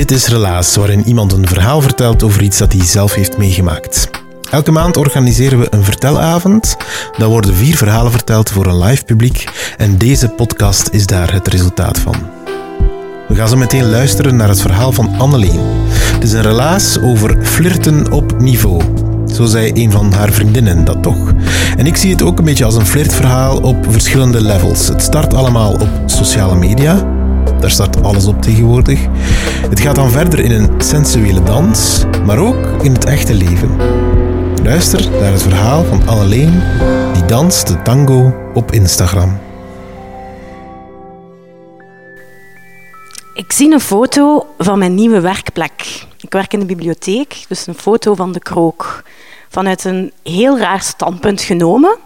[0.00, 4.10] Dit is Relaas, waarin iemand een verhaal vertelt over iets dat hij zelf heeft meegemaakt.
[4.50, 6.76] Elke maand organiseren we een vertelavond.
[7.18, 9.44] Daar worden vier verhalen verteld voor een live publiek
[9.76, 12.14] en deze podcast is daar het resultaat van.
[13.28, 15.60] We gaan zo meteen luisteren naar het verhaal van Anneleen.
[15.92, 18.82] Het is een relaas over flirten op niveau.
[19.32, 21.32] Zo zei een van haar vriendinnen dat toch.
[21.76, 24.88] En ik zie het ook een beetje als een flirtverhaal op verschillende levels.
[24.88, 27.19] Het start allemaal op sociale media,
[27.60, 29.06] daar staat alles op tegenwoordig.
[29.68, 33.76] Het gaat dan verder in een sensuele dans, maar ook in het echte leven.
[34.62, 36.62] Luister naar het verhaal van Anneleen,
[37.12, 39.38] die danst de tango op Instagram.
[43.34, 46.06] Ik zie een foto van mijn nieuwe werkplek.
[46.20, 49.02] Ik werk in de bibliotheek, dus een foto van de krook.
[49.48, 51.98] Vanuit een heel raar standpunt genomen.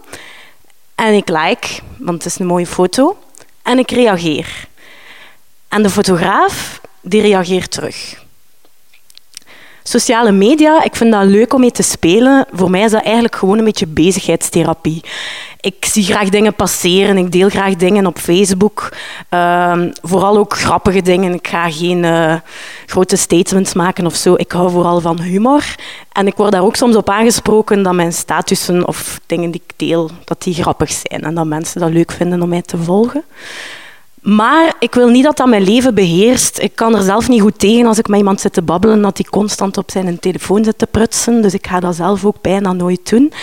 [0.95, 1.67] En ik like,
[1.97, 3.17] want het is een mooie foto.
[3.63, 4.67] En ik reageer.
[5.75, 8.23] En de fotograaf, die reageert terug.
[9.83, 12.45] Sociale media, ik vind dat leuk om mee te spelen.
[12.51, 15.03] Voor mij is dat eigenlijk gewoon een beetje bezigheidstherapie.
[15.59, 18.89] Ik zie graag dingen passeren, ik deel graag dingen op Facebook.
[19.29, 21.33] Ehm, vooral ook grappige dingen.
[21.33, 22.35] Ik ga geen eh,
[22.85, 24.33] grote statements maken of zo.
[24.37, 25.75] Ik hou vooral van humor.
[26.11, 29.73] En ik word daar ook soms op aangesproken dat mijn statussen of dingen die ik
[29.75, 31.21] deel, dat die grappig zijn.
[31.21, 33.23] En dat mensen dat leuk vinden om mij te volgen.
[34.25, 36.59] Maar ik wil niet dat dat mijn leven beheerst.
[36.59, 39.17] Ik kan er zelf niet goed tegen als ik met iemand zit te babbelen, dat
[39.17, 41.41] hij constant op zijn telefoon zit te prutsen.
[41.41, 43.33] Dus ik ga dat zelf ook bijna nooit doen.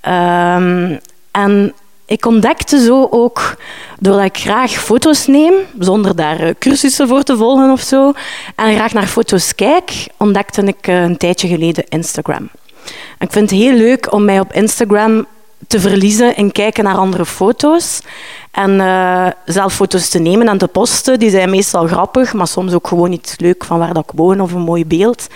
[0.00, 0.96] Ehm,
[1.30, 1.72] en
[2.06, 3.56] ik ontdekte zo ook,
[3.98, 8.12] doordat ik graag foto's neem, zonder daar eh, cursussen voor te volgen of zo,
[8.56, 12.48] en graag naar foto's kijk, ontdekte ik eh, een tijdje geleden Instagram.
[13.18, 15.26] En ik vind het heel leuk om mij op Instagram
[15.66, 18.00] te verliezen in kijken naar andere foto's.
[18.50, 21.18] En eh, zelf foto's te nemen en te posten.
[21.18, 24.40] Die zijn meestal grappig, maar soms ook gewoon iets leuk van waar dat ik woon
[24.40, 25.26] of een mooi beeld.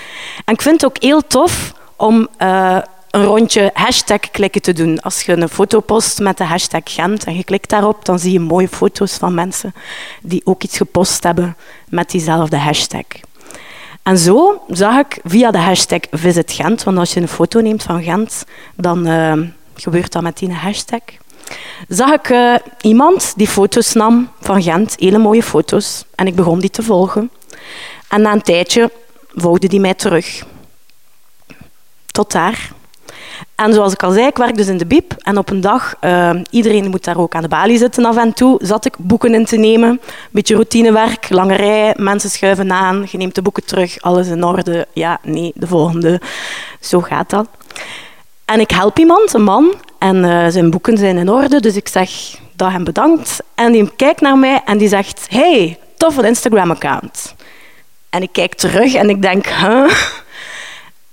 [0.45, 2.79] En ik vind het ook heel tof om eh,
[3.11, 5.01] een rondje hashtag klikken te doen.
[5.01, 8.33] Als je een foto post met de hashtag Gent en je klikt daarop, dan zie
[8.33, 9.75] je mooie foto's van mensen
[10.23, 11.57] die ook iets gepost hebben
[11.89, 13.05] met diezelfde hashtag.
[14.03, 17.83] En zo zag ik via de hashtag Visit Gent, want als je een foto neemt
[17.83, 18.45] van Gent,
[18.75, 19.33] dan eh,
[19.75, 21.01] gebeurt dat met die hashtag.
[21.89, 26.61] Zag ik eh, iemand die foto's nam van Gent, hele mooie foto's, en ik begon
[26.61, 27.31] die te volgen.
[28.09, 28.91] En na een tijdje
[29.35, 30.45] volgde die mij terug.
[32.07, 32.73] Tot daar.
[33.55, 35.15] En zoals ik al zei, ik werk dus in de biep.
[35.19, 38.33] En op een dag, eh, iedereen moet daar ook aan de balie zitten af en
[38.33, 39.89] toe, zat ik boeken in te nemen.
[39.89, 40.01] Een
[40.31, 44.87] beetje routinewerk, lange rij, mensen schuiven aan, je neemt de boeken terug, alles in orde.
[44.93, 46.21] Ja, nee, de volgende.
[46.81, 47.49] Zo gaat dat.
[48.45, 51.89] En ik help iemand, een man, en eh, zijn boeken zijn in orde, dus ik
[51.89, 52.11] zeg
[52.57, 53.43] dag en bedankt.
[53.55, 57.35] En die kijkt naar mij en die zegt, hey, toffe Instagram-account.
[58.11, 59.93] En ik kijk terug en ik denk, huh?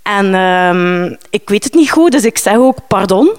[0.01, 3.35] En ehm, ik weet het niet goed, dus ik zeg ook pardon.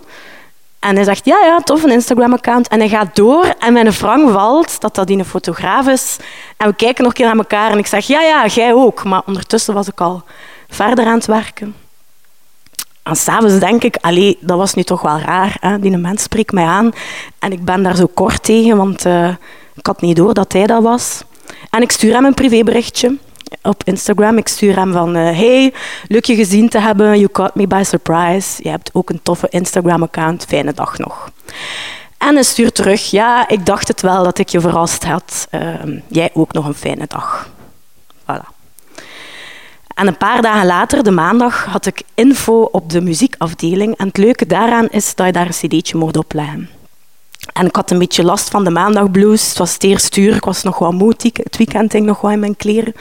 [0.78, 2.68] En hij zegt, ja, ja, tof, een Instagram-account.
[2.68, 6.16] En hij gaat door en mijn frank valt dat dat die een fotograaf is.
[6.56, 9.04] En we kijken nog een keer naar elkaar en ik zeg, ja, ja, jij ook.
[9.04, 10.22] Maar ondertussen was ik al
[10.68, 11.74] verder aan het werken.
[13.02, 15.56] En s'avonds denk ik, allee, dat was nu toch wel raar.
[15.60, 15.78] Hè?
[15.78, 16.90] Die mens spreekt mij aan
[17.38, 19.28] en ik ben daar zo kort tegen, want eh,
[19.74, 21.22] ik had niet door dat hij dat was.
[21.70, 23.16] En ik stuur hem een privéberichtje
[23.62, 24.36] op Instagram.
[24.36, 25.72] Ik stuur hem van, eh, hey,
[26.08, 27.18] leuk je gezien te hebben.
[27.18, 28.62] You caught me by surprise.
[28.62, 30.44] Je hebt ook een toffe Instagram-account.
[30.48, 31.30] Fijne dag nog.
[32.18, 35.46] En hij stuurt terug, ja, ik dacht het wel dat ik je verrast had.
[35.50, 37.50] Ehm, jij ook nog een fijne dag.
[40.02, 43.96] En een paar dagen later, de maandag, had ik info op de muziekafdeling.
[43.96, 46.68] En het leuke daaraan is dat je daar een cd'tje mocht opleggen.
[47.52, 49.48] En ik had een beetje last van de maandagblues.
[49.48, 51.14] Het was het eerste uur, ik was nog wat moe.
[51.18, 52.94] Het weekend hing nog wat in mijn kleren.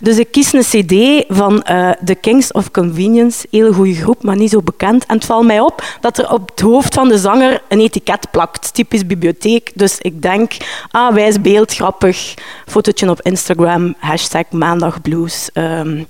[0.00, 3.46] Dus ik kies een cd van uh, The Kings of Convenience.
[3.50, 5.06] Hele goede groep, maar niet zo bekend.
[5.06, 8.30] En het valt mij op dat er op het hoofd van de zanger een etiket
[8.30, 8.74] plakt.
[8.74, 9.70] Typisch bibliotheek.
[9.74, 10.56] Dus ik denk,
[10.90, 12.34] ah, wijs beeld, grappig.
[12.66, 15.50] Fotootje op Instagram, hashtag maandagblues.
[15.54, 16.06] Um,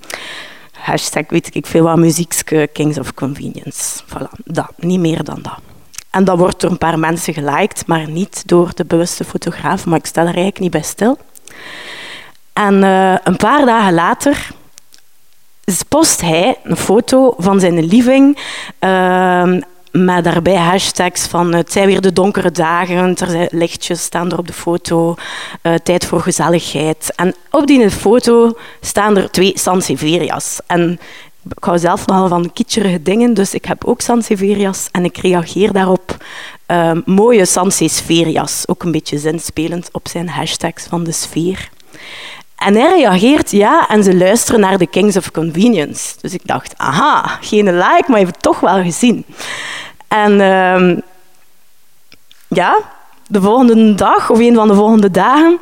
[0.71, 4.03] hashtag weet ik veel wat muziekske Kings of Convenience.
[4.03, 4.71] Voilà, dat.
[4.77, 5.74] Niet meer dan dat.
[6.15, 9.85] En dat wordt door een paar mensen geliked, maar niet door de bewuste fotograaf.
[9.85, 11.17] Maar ik sta er eigenlijk niet bij stil.
[12.53, 14.47] En uh, een paar dagen later
[15.87, 18.37] post hij een foto van zijn living.
[18.79, 19.53] Uh,
[19.91, 24.37] met daarbij hashtags van het zijn weer de donkere dagen, er zijn lichtjes staan er
[24.37, 25.15] op de foto,
[25.63, 27.13] uh, tijd voor gezelligheid.
[27.15, 30.59] En op die foto staan er twee Sanseveria's.
[30.67, 30.99] En
[31.49, 35.73] ik hou zelf nogal van kitscherige dingen, dus ik heb ook Sanseveria's en ik reageer
[35.73, 36.17] daarop.
[36.67, 41.69] Uh, mooie Sanseveria's, ook een beetje zinspelend op zijn hashtags van de sfeer.
[42.55, 46.15] En hij reageert ja en ze luisteren naar de Kings of Convenience.
[46.21, 49.25] Dus ik dacht, aha, geen like, maar je hebt het toch wel gezien.
[50.07, 50.97] En uh,
[52.47, 52.79] ja,
[53.27, 55.59] de volgende dag of een van de volgende dagen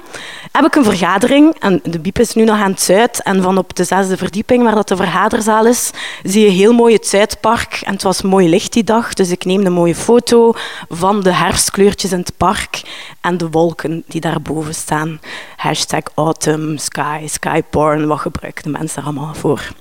[0.53, 1.55] heb ik een vergadering.
[1.59, 3.21] En de biep is nu nog aan het Zuid.
[3.23, 5.91] En van op de zesde verdieping, waar dat de vergaderzaal is,
[6.23, 7.81] zie je heel mooi het Zuidpark.
[7.83, 10.53] En het was mooi licht die dag, dus ik neem een mooie foto
[10.89, 12.81] van de herfstkleurtjes in het park
[13.21, 15.19] en de wolken die daarboven staan.
[15.57, 19.71] Hashtag autumn, sky, skyporn, wat gebruiken de mensen er allemaal voor?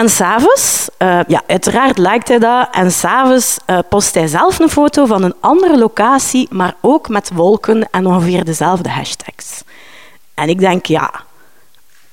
[0.00, 2.68] En s'avonds, uh, ja, uiteraard lijkt hij dat.
[2.70, 7.30] En s'avonds uh, post hij zelf een foto van een andere locatie, maar ook met
[7.34, 9.62] wolken en ongeveer dezelfde hashtags.
[10.34, 11.10] En ik denk, ja,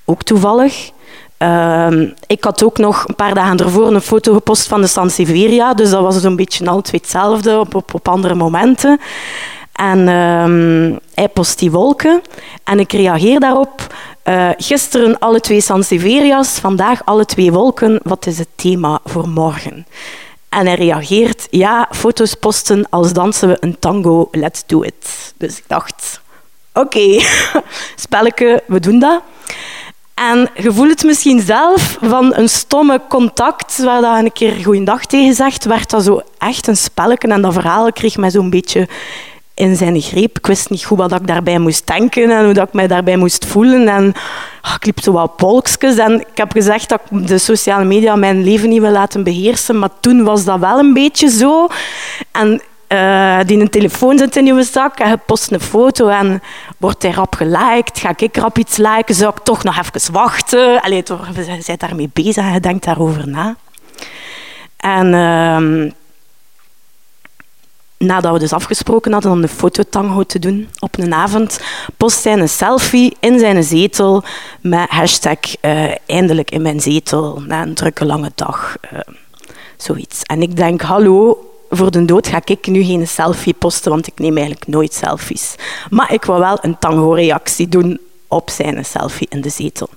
[0.05, 0.91] ook toevallig.
[1.39, 5.09] Uh, ik had ook nog een paar dagen ervoor een foto gepost van de San
[5.09, 8.99] Severia, dus dat was zo'n beetje al hetzelfde op, op, op andere momenten.
[9.73, 12.21] En ehm, hij post die wolken
[12.63, 13.93] en ik reageer daarop.
[14.29, 17.99] Uh, gisteren alle twee Sanseveria's, vandaag alle twee wolken.
[18.03, 19.87] Wat is het thema voor morgen?
[20.49, 25.33] En hij reageert, ja, foto's posten als dansen we een tango, let's do it.
[25.37, 26.21] Dus ik dacht,
[26.73, 26.99] oké,
[28.21, 28.61] okay.
[28.65, 29.21] we doen dat.
[30.13, 35.05] En je voelt het misschien zelf van een stomme contact, waar dat een keer goeiedag
[35.05, 37.27] tegen zegt, werd dat zo echt een spelletje.
[37.27, 38.87] En dat verhaal kreeg mij zo'n beetje
[39.57, 40.37] in zijn greep.
[40.37, 43.45] Ik wist niet goed wat ik daarbij moest denken en hoe ik mij daarbij moest
[43.45, 43.87] voelen.
[43.87, 44.13] En
[44.61, 45.97] oh, ik liep zo wat polkjes.
[45.97, 49.79] Ik heb gezegd dat ik de sociale media mijn leven niet wil laten beheersen.
[49.79, 51.67] Maar toen was dat wel een beetje zo.
[52.31, 56.41] En uh, die een telefoon zit in je zak en je post een foto en
[56.77, 57.99] wordt hij rap geliked.
[57.99, 59.15] Ga ik rap iets liken?
[59.15, 60.81] Zou ik toch nog even wachten?
[60.81, 63.55] Allee, toch, je bent daarmee bezig en je denkt daarover na.
[64.77, 65.13] En...
[65.13, 65.91] Uh,
[67.97, 71.59] nadat we dus afgesproken hadden om de fototango te doen op een avond,
[71.97, 74.23] post hij een selfie in zijn zetel
[74.61, 78.77] met hashtag uh, eindelijk in mijn zetel na een drukke lange dag.
[78.93, 78.99] Uh,
[79.77, 80.21] zoiets.
[80.21, 84.19] En ik denk, hallo, voor de dood ga ik nu geen selfie posten, want ik
[84.19, 85.55] neem eigenlijk nooit selfies.
[85.89, 89.89] Maar ik wil wel een tango-reactie doen op zijn selfie in de zetel.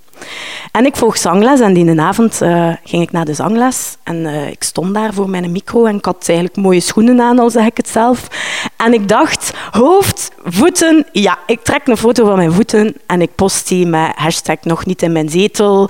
[0.73, 3.97] En ik volg zangles en die avond uh, ging ik naar de zangles.
[4.03, 7.39] En uh, ik stond daar voor mijn micro en ik had eigenlijk mooie schoenen aan,
[7.39, 8.29] al zeg ik het zelf.
[8.77, 13.35] En ik dacht, hoofd, voeten, ja, ik trek een foto van mijn voeten en ik
[13.35, 15.89] post die met hashtag nog niet in mijn zetel,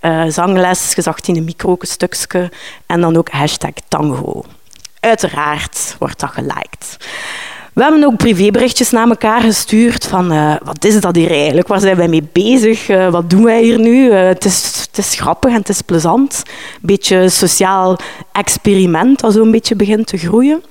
[0.00, 2.50] uh, zangles, gezegd in een micro een stukje
[2.86, 4.44] en dan ook hashtag tango.
[5.00, 6.96] Uiteraard wordt dat geliked.
[7.72, 11.68] We hebben ook privéberichtjes naar elkaar gestuurd van uh, wat is dat hier eigenlijk?
[11.68, 12.88] Waar zijn wij mee bezig?
[12.88, 14.06] Uh, wat doen wij hier nu?
[14.06, 16.42] Uh, het, is, het is grappig en het is plezant.
[16.46, 17.98] Een beetje sociaal
[18.32, 20.62] experiment dat zo een beetje begint te groeien.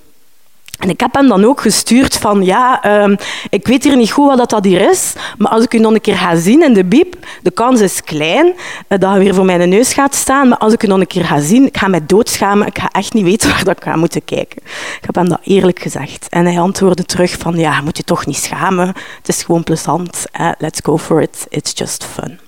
[0.81, 3.17] En ik heb hem dan ook gestuurd van, ja, um,
[3.49, 6.01] ik weet hier niet goed wat dat hier is, maar als ik u nog een
[6.01, 9.45] keer ga zien in de biep, de kans is klein uh, dat je weer voor
[9.45, 11.87] mijn neus gaat staan, maar als ik u nog een keer ga zien, ik ga
[11.87, 14.61] mij doodschamen, ik ga echt niet weten waar dat ik ga moeten kijken.
[14.97, 16.29] Ik heb hem dat eerlijk gezegd.
[16.29, 20.25] En hij antwoordde terug van, ja, moet je toch niet schamen, het is gewoon plezant,
[20.39, 22.39] uh, let's go for it, it's just fun.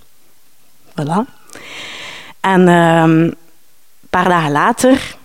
[0.90, 1.32] Voilà.
[2.40, 3.38] En um, een
[4.10, 5.16] paar dagen later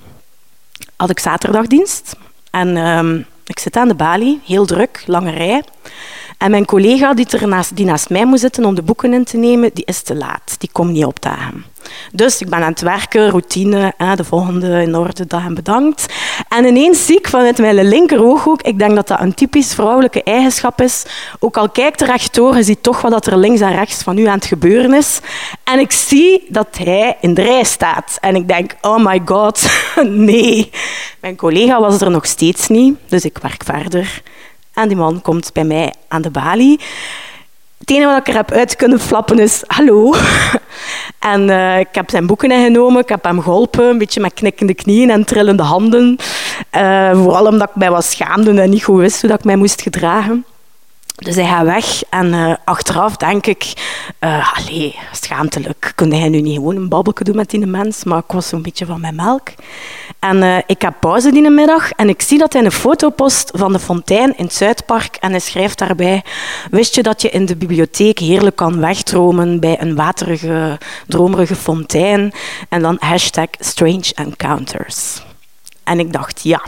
[0.96, 2.16] had ik zaterdagdienst.
[2.50, 5.62] En um, ik zit aan de balie, heel druk, lange rij.
[6.38, 7.48] En mijn collega die, er
[7.84, 10.54] naast, mij moet zitten om de boeken in te nemen, die is te laat.
[10.58, 11.64] Die komt niet opdagen.
[12.12, 16.06] Dus ik ben aan het werken, routine, hè, de volgende in orde, dag en bedankt.
[16.48, 20.80] En ineens zie ik vanuit mijn linkerooghoek, ik denk dat dat een typisch vrouwelijke eigenschap
[20.80, 21.04] is,
[21.38, 24.24] ook al kijkt er rechtdoor, je ziet toch wat er links en rechts van u
[24.24, 25.20] aan het gebeuren is.
[25.64, 28.18] En ik zie dat hij in de rij staat.
[28.20, 29.70] En ik denk, oh my god,
[30.30, 30.70] nee.
[31.20, 34.22] Mijn collega was er nog steeds niet, dus ik werk verder.
[34.78, 36.80] En die man komt bij mij aan de balie.
[37.78, 40.14] Het enige wat ik er heb uit kunnen flappen is hallo.
[41.18, 44.74] En uh, ik heb zijn boeken ingenomen, ik heb hem geholpen, een beetje met knikkende
[44.74, 46.16] knieën en trillende handen.
[46.76, 49.56] Uh, vooral omdat ik mij was schaamde en niet goed wist hoe dat ik mij
[49.56, 50.44] moest gedragen.
[51.18, 53.72] Dus hij gaat weg en uh, achteraf denk ik,
[54.20, 55.92] uh, allee, schaamtelijk.
[55.94, 58.04] Kun hij nu niet gewoon een babbelje doen met die mens?
[58.04, 59.48] Maar ik was zo'n beetje van mijn melk.
[60.18, 63.50] En uh, ik heb pauze die middag en ik zie dat hij een foto post
[63.54, 66.22] van de fontein in het Zuidpark en hij schrijft daarbij,
[66.70, 72.32] wist je dat je in de bibliotheek heerlijk kan wegdromen bij een waterige, dromerige fontein?
[72.68, 75.26] En dan hashtag Strange Encounters.
[75.88, 76.62] En ik dacht, ja.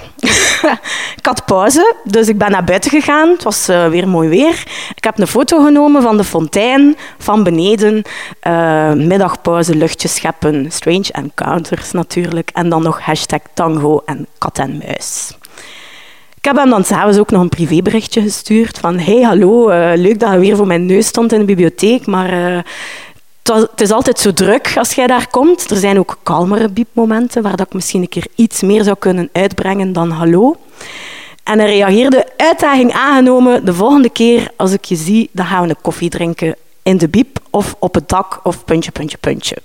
[1.21, 3.29] ik had pauze, dus ik ben naar buiten gegaan.
[3.29, 4.63] Het was uh, weer mooi weer.
[4.95, 8.03] Ik heb een foto genomen van de fontein, van beneden.
[8.49, 12.51] Uh, middagpauze, luchtjes scheppen, strange encounters natuurlijk.
[12.53, 15.37] En dan nog hashtag tango en kat en muis.
[16.37, 20.21] Ik heb hem dan s'avonds ook nog een privéberichtje gestuurd van hey, hallo, uh, leuk
[20.21, 22.65] dat je weer voor mijn neus stond in de bibliotheek, maar
[23.55, 25.71] het is altijd zo druk als jij daar komt.
[25.71, 29.29] Er zijn ook kalmere biepmomenten waar dat ik misschien een keer iets meer zou kunnen
[29.33, 30.57] uitbrengen dan hallo.
[31.45, 35.69] En hij reageerde, uitdaging aangenomen, de volgende keer als ik je zie, dan gaan we
[35.69, 39.57] een koffie drinken in de biep of op het dak of puntje, puntje, puntje.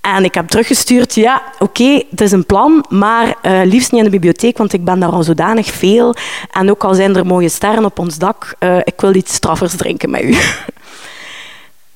[0.00, 4.06] En ik heb teruggestuurd, ja, oké, het is een plan, maar uh, liefst niet in
[4.06, 6.14] de bibliotheek, want ik ben daar al zodanig veel.
[6.50, 9.76] En ook al zijn er mooie sterren op ons dak, uh, ik wil iets straffers
[9.76, 10.36] drinken met u.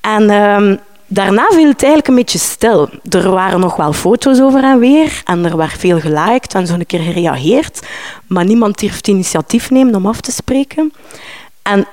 [0.00, 0.78] En um,
[1.08, 2.88] daarna viel het eigenlijk een beetje stil.
[3.10, 6.74] Er waren nog wel foto's over en weer en er werd veel geliked en zo
[6.74, 7.86] een keer gereageerd,
[8.26, 10.92] maar niemand durft initiatief nemen om af te spreken.
[11.62, 11.86] En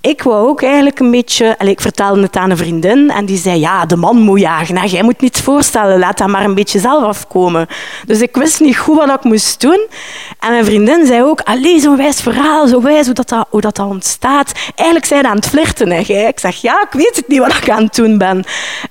[0.00, 1.56] ik wou ook eigenlijk een beetje...
[1.58, 3.60] ik vertelde het aan een vriendin en die zei...
[3.60, 4.76] Ja, de man moet jagen.
[4.76, 4.84] Hè.
[4.84, 5.98] Jij moet niets voorstellen.
[5.98, 7.66] Laat dat maar een beetje zelf afkomen.
[8.06, 9.86] Dus ik wist niet goed wat ik moest doen.
[10.40, 11.40] En mijn vriendin zei ook...
[11.40, 12.66] Allee, zo'n wijs verhaal.
[12.66, 14.52] Zo wijs hoe dat, hoe dat, ontstaat.
[14.74, 15.90] Eigenlijk zijn aan het flirten.
[15.90, 15.98] Hè.
[16.28, 16.56] Ik zeg...
[16.56, 18.44] Ja, ik weet het niet wat ik aan het doen ben.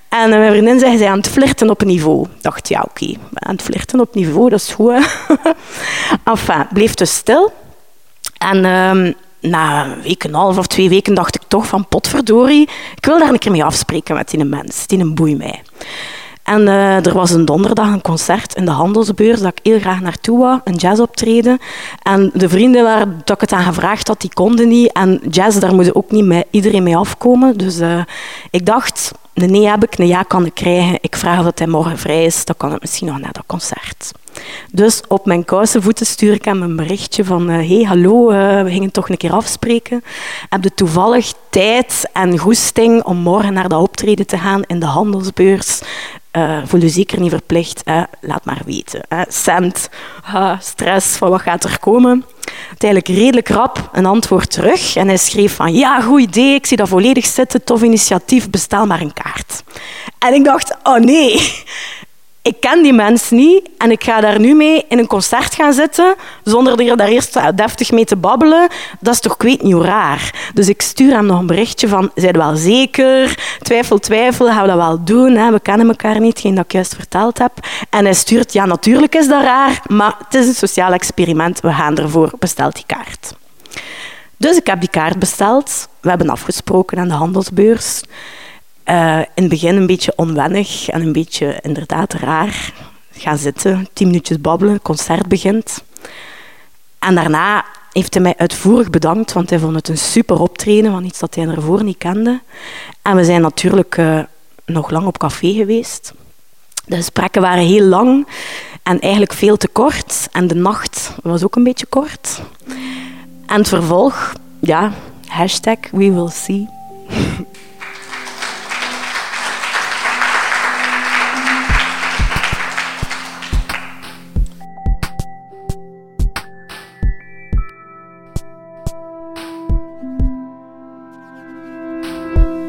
[0.09, 0.97] En mijn vriendin zei...
[0.97, 2.23] Zij aan het flirten op niveau.
[2.35, 3.13] Ik dacht, ja, oké.
[3.33, 4.93] Aan het flirten op niveau, dat is goed.
[6.33, 7.53] enfin, bleef dus stil.
[8.37, 8.65] En...
[8.65, 9.15] Um,
[9.49, 13.05] na een week en een half of twee weken dacht ik toch van potverdorie, ik
[13.05, 15.61] wil daar een keer mee afspreken met die mens, die een boei mij.
[16.47, 20.01] En uh, er was een donderdag een concert in de handelsbeurs dat ik heel graag
[20.01, 21.59] naartoe wou, een jazzoptreden.
[22.01, 24.91] En de vrienden waar ik het aan gevraagd had, die konden niet.
[24.91, 27.57] En jazz, daar moet ook niet iedereen mee afkomen.
[27.57, 28.01] Dus uh,
[28.51, 30.97] ik dacht, nee heb ik, een ja kan ik krijgen.
[31.01, 34.11] Ik vraag dat hij morgen vrij is, dan kan het misschien nog na dat concert.
[34.71, 37.49] Dus op mijn kousenvoeten stuur ik hem een berichtje van...
[37.49, 38.27] Uh, hey, hallo,
[38.63, 40.03] we gingen toch een keer afspreken.
[40.49, 44.85] Heb je toevallig tijd en goesting om morgen naar dat optreden te gaan in de
[44.85, 45.81] handelsbeurs?
[46.31, 47.83] Uh, voel je zeker niet verplicht.
[48.21, 49.01] Laat maar weten.
[49.07, 49.23] Hè.
[49.27, 49.89] Cent,
[50.59, 52.25] stress, van wat gaat er komen?
[52.67, 54.95] Uiteindelijk redelijk rap een antwoord terug.
[54.95, 58.85] En hij schreef van, ja, goed idee, ik zie dat volledig zitten, tof initiatief, bestel
[58.85, 59.63] maar een kaart.
[60.19, 61.53] En ik dacht, oh nee,
[62.47, 65.73] ik ken die mens niet en ik ga daar nu mee in een concert gaan
[65.73, 68.67] zitten zonder er daar eerst deftig mee te babbelen.
[68.99, 70.49] Dat is toch, ik weet niet raar.
[70.53, 73.37] Dus ik stuur hem nog een berichtje van, zijn wel zeker?
[73.61, 75.35] Twijfel, twijfel, gaan we dat wel doen?
[75.35, 75.51] Hè?
[75.51, 77.51] We kennen elkaar niet, geen dat ik juist verteld heb.
[77.89, 81.59] En hij stuurt, ja, natuurlijk is dat raar, maar het is een sociaal experiment.
[81.59, 83.35] We gaan ervoor, bestel die kaart.
[84.37, 85.87] Dus ik heb die kaart besteld.
[85.99, 88.01] We hebben afgesproken aan de handelsbeurs.
[88.89, 92.73] Uh, in het begin een beetje onwennig en een beetje inderdaad raar.
[93.11, 95.83] Gaan zitten, tien minuutjes babbelen, concert begint.
[96.99, 101.03] En daarna heeft hij mij uitvoerig bedankt, want hij vond het een super optreden van
[101.03, 102.41] iets dat hij ervoor niet kende.
[103.01, 104.19] En we zijn natuurlijk uh,
[104.65, 106.13] nog lang op café geweest.
[106.85, 108.27] De gesprekken waren heel lang
[108.83, 110.27] en eigenlijk veel te kort.
[110.31, 112.41] En de nacht was ook een beetje kort.
[113.45, 114.91] En het vervolg, ja,
[115.27, 116.69] hashtag we will see.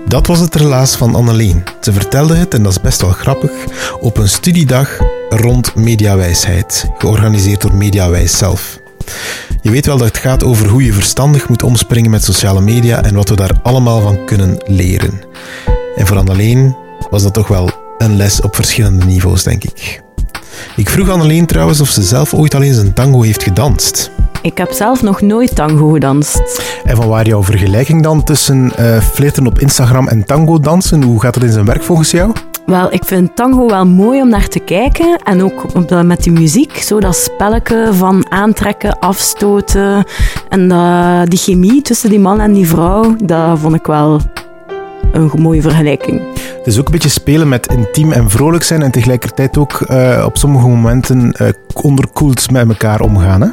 [0.09, 1.65] Dat was het relaas van Anneleen.
[1.81, 3.50] Ze vertelde het, en dat is best wel grappig,
[4.00, 4.99] op een studiedag
[5.29, 8.81] rond mediawijsheid, georganiseerd door Mediawijs zelf.
[9.62, 13.03] Je weet wel dat het gaat over hoe je verstandig moet omspringen met sociale media
[13.03, 15.21] en wat we daar allemaal van kunnen leren.
[15.97, 16.77] En voor Anneleen
[17.11, 20.03] was dat toch wel een les op verschillende niveaus, denk ik.
[20.77, 24.11] Ik vroeg Anneleen trouwens of ze zelf ooit al eens een tango heeft gedanst.
[24.42, 26.62] Ik heb zelf nog nooit tango gedanst.
[26.85, 31.02] En van waar jouw vergelijking dan tussen uh, flirten op Instagram en tango dansen?
[31.02, 32.33] Hoe gaat het in zijn werk volgens jou?
[32.66, 35.18] Wel, ik vind tango wel mooi om naar te kijken.
[35.23, 40.04] En ook met die muziek, zo dat spelletje van aantrekken, afstoten.
[40.49, 44.21] En uh, die chemie tussen die man en die vrouw, dat vond ik wel
[45.12, 46.21] een mooie vergelijking.
[46.59, 50.23] Het is ook een beetje spelen met intiem en vrolijk zijn en tegelijkertijd ook uh,
[50.27, 51.49] op sommige momenten uh,
[51.83, 53.41] onderkoeld met elkaar omgaan.
[53.41, 53.49] Hè?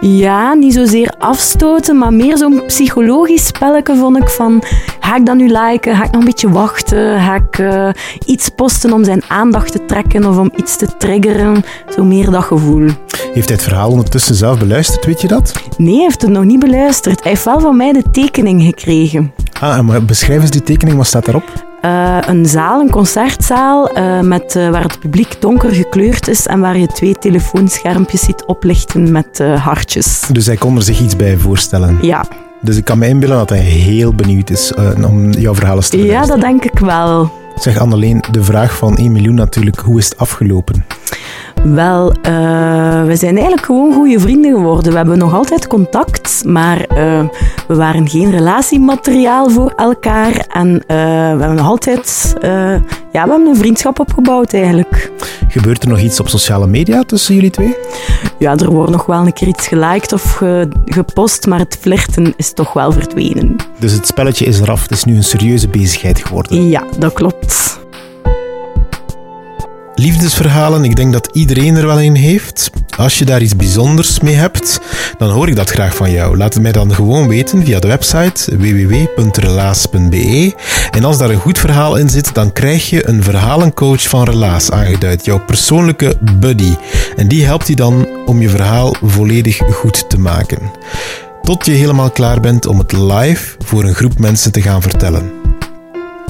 [0.00, 4.62] Ja, niet zozeer afstoten, maar meer zo'n psychologisch spelletje vond ik van...
[5.00, 5.96] Ga ik dan nu liken?
[5.96, 7.20] Ga ik nog een beetje wachten?
[7.20, 7.88] Ga ik uh,
[8.26, 11.64] iets posten om zijn aandacht te trekken of om iets te triggeren?
[11.96, 12.88] Zo meer dat gevoel.
[13.32, 15.52] Heeft hij het verhaal ondertussen zelf beluisterd, weet je dat?
[15.76, 17.22] Nee, hij heeft het nog niet beluisterd.
[17.22, 19.32] Hij heeft wel van mij de tekening gekregen.
[19.62, 21.44] Ah, maar beschrijf eens die tekening, wat staat daarop?
[21.84, 26.60] Uh, een zaal, een concertzaal, uh, met, uh, waar het publiek donker gekleurd is en
[26.60, 30.28] waar je twee telefoonschermpjes ziet oplichten met hartjes.
[30.32, 31.98] Dus hij kon er zich iets bij voorstellen?
[32.00, 32.24] Ja.
[32.60, 34.74] Dus ik kan me inbeelden dat hij heel benieuwd is
[35.06, 37.41] om jouw verhalen te Ja, dat denk ik wel.
[37.62, 40.84] Zeg Anneleen, de vraag van 1 miljoen natuurlijk, hoe is het afgelopen?
[41.64, 44.90] Wel, uh, we zijn eigenlijk gewoon goede vrienden geworden.
[44.90, 47.28] We hebben nog altijd contact, maar uh,
[47.68, 50.46] we waren geen relatiemateriaal voor elkaar.
[50.48, 52.34] En uh, we hebben nog altijd
[53.12, 55.10] ja, we hebben een vriendschap opgebouwd eigenlijk.
[55.48, 57.76] Gebeurt er nog iets op sociale media tussen jullie twee?
[58.38, 62.34] Ja, er wordt nog wel een keer iets geliked of ge gepost, maar het flirten
[62.36, 63.56] is toch wel verdwenen.
[63.78, 66.68] Dus het spelletje is eraf, het is nu een serieuze bezigheid geworden?
[66.68, 67.81] Ja, dat klopt.
[69.94, 72.70] Liefdesverhalen, ik denk dat iedereen er wel een heeft.
[72.96, 74.80] Als je daar iets bijzonders mee hebt,
[75.18, 76.36] dan hoor ik dat graag van jou.
[76.36, 80.54] Laat het mij dan gewoon weten via de website www.relaas.be.
[80.90, 84.70] En als daar een goed verhaal in zit, dan krijg je een verhalencoach van Relaas
[84.70, 86.74] aangeduid, jouw persoonlijke buddy.
[87.16, 90.70] En die helpt je dan om je verhaal volledig goed te maken.
[91.42, 95.51] Tot je helemaal klaar bent om het live voor een groep mensen te gaan vertellen.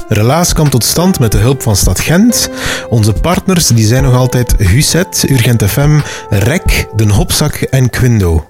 [0.07, 2.49] Relaas kwam tot stand met de hulp van Stad Gent.
[2.89, 8.45] Onze partners die zijn nog altijd Huset, Urgent FM, REC, Den Hopzak en Quindo.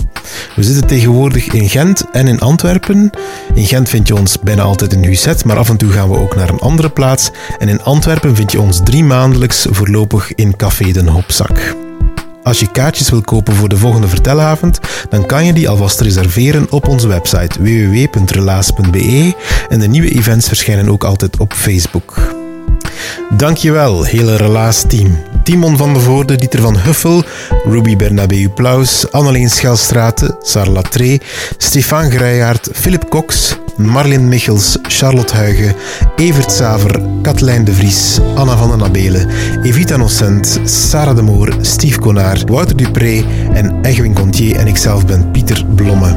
[0.56, 3.10] We zitten tegenwoordig in Gent en in Antwerpen.
[3.54, 6.18] In Gent vind je ons bijna altijd in Huset, maar af en toe gaan we
[6.18, 7.32] ook naar een andere plaats.
[7.58, 11.76] En in Antwerpen vind je ons drie maandelijks voorlopig in Café Den Hopzak.
[12.44, 14.80] Als je kaartjes wil kopen voor de volgende vertelavond,
[15.10, 19.34] dan kan je die alvast reserveren op onze website www.relaas.be
[19.70, 22.36] en de nieuwe events verschijnen ook altijd op Facebook.
[23.38, 25.18] Dankjewel, hele Relaas-team.
[25.44, 27.24] Timon van de Voorde, Dieter van Huffel,
[27.66, 30.84] Ruby Bernabeu Plaus, Anneleen Schelstraten, Sarah
[31.58, 35.76] Stefan Greijaard, Philip Cox, Marlin Michels, Charlotte Huigen,
[36.16, 39.30] Evert Saver, Katlijn de Vries, Anna van den Nabelen,
[39.64, 45.32] Evita Nocent, Sarah de Moor, Steve Konaar, Wouter Dupré en Egwin Contier en ikzelf ben
[45.32, 46.16] Pieter Blomme.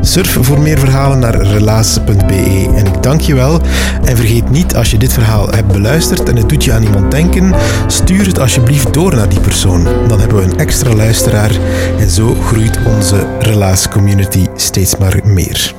[0.00, 3.60] Surf voor meer verhalen naar relaas.be en ik dank je wel.
[4.04, 7.10] En vergeet niet, als je dit verhaal hebt beluisterd en het doet je aan iemand
[7.10, 7.54] denken,
[7.86, 9.84] stuur het alsjeblieft door naar die persoon.
[10.08, 11.50] Dan hebben we een extra luisteraar
[11.98, 15.74] en zo groeit onze Relaas community steeds maar meer.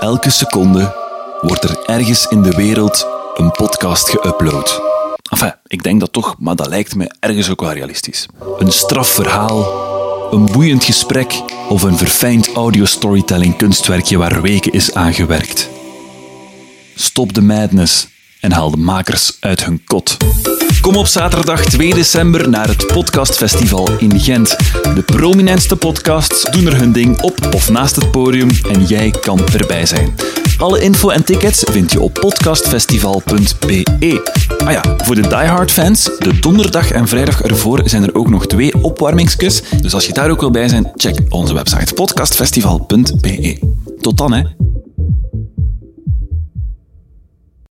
[0.00, 0.94] Elke seconde
[1.40, 4.80] wordt er ergens in de wereld een podcast geüpload.
[5.30, 8.26] Enfin, ik denk dat toch, maar dat lijkt me ergens ook wel realistisch.
[8.58, 9.66] Een strafverhaal,
[10.32, 15.68] een boeiend gesprek of een verfijnd audio-storytelling kunstwerkje waar weken is aangewerkt.
[16.94, 18.08] Stop de madness
[18.40, 20.16] en haal de makers uit hun kot.
[20.80, 24.56] Kom op zaterdag 2 december naar het Podcastfestival in Gent.
[24.94, 29.48] De prominentste podcasts doen er hun ding op of naast het podium en jij kan
[29.48, 30.14] erbij zijn.
[30.58, 34.30] Alle info en tickets vind je op podcastfestival.be.
[34.64, 38.46] Ah ja, voor de diehard fans, de donderdag en vrijdag ervoor zijn er ook nog
[38.46, 39.62] twee opwarmingskus.
[39.80, 43.58] Dus als je daar ook wil bij zijn, check onze website podcastfestival.be.
[44.00, 44.42] Tot dan hè!